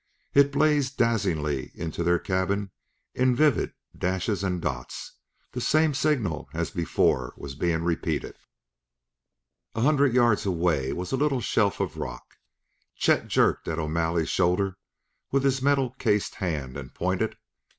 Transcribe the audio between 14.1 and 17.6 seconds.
shoulder with his metal cased hand and pointed.